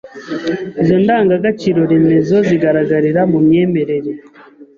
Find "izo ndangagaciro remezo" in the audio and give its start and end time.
0.81-2.35